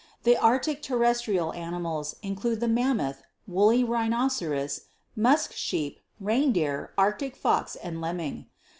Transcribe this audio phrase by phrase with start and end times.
[0.23, 4.85] The Arctic terrestrial animals include the mammoth woolly rhinoceros,
[5.15, 8.47] musk sheep, reindeer, Arctic fox and lemming.